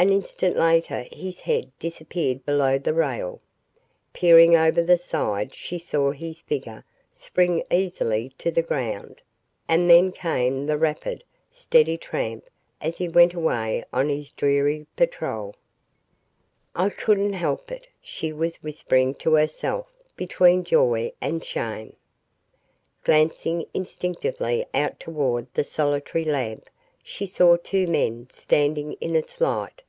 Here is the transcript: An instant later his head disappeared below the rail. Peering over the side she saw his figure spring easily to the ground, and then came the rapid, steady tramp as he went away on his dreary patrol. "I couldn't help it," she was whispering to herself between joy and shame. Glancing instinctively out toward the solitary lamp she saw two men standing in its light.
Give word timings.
An 0.00 0.10
instant 0.10 0.56
later 0.56 1.06
his 1.10 1.40
head 1.40 1.72
disappeared 1.80 2.46
below 2.46 2.78
the 2.78 2.94
rail. 2.94 3.40
Peering 4.12 4.54
over 4.54 4.80
the 4.80 4.96
side 4.96 5.56
she 5.56 5.76
saw 5.76 6.12
his 6.12 6.40
figure 6.40 6.84
spring 7.12 7.64
easily 7.68 8.32
to 8.38 8.52
the 8.52 8.62
ground, 8.62 9.22
and 9.66 9.90
then 9.90 10.12
came 10.12 10.66
the 10.66 10.78
rapid, 10.78 11.24
steady 11.50 11.98
tramp 11.98 12.44
as 12.80 12.98
he 12.98 13.08
went 13.08 13.34
away 13.34 13.82
on 13.92 14.08
his 14.08 14.30
dreary 14.30 14.86
patrol. 14.94 15.56
"I 16.76 16.90
couldn't 16.90 17.32
help 17.32 17.72
it," 17.72 17.88
she 18.00 18.32
was 18.32 18.62
whispering 18.62 19.16
to 19.16 19.34
herself 19.34 19.92
between 20.14 20.62
joy 20.62 21.10
and 21.20 21.44
shame. 21.44 21.96
Glancing 23.02 23.66
instinctively 23.74 24.64
out 24.72 25.00
toward 25.00 25.52
the 25.54 25.64
solitary 25.64 26.24
lamp 26.24 26.70
she 27.02 27.26
saw 27.26 27.56
two 27.56 27.88
men 27.88 28.28
standing 28.30 28.92
in 29.00 29.16
its 29.16 29.40
light. 29.40 29.82